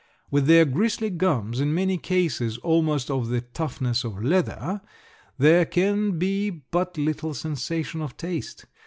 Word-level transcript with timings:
With 0.31 0.47
their 0.47 0.65
gristly 0.65 1.11
gums, 1.11 1.59
in 1.59 1.75
many 1.75 1.99
cases 1.99 2.57
almost 2.63 3.11
of 3.11 3.27
the 3.27 3.41
toughness 3.41 4.03
of 4.03 4.23
leather, 4.23 4.81
there 5.37 5.63
can 5.63 6.17
be 6.17 6.49
but 6.49 6.97
little 6.97 7.35
sensation 7.35 8.01
of 8.01 8.17
taste. 8.17 8.65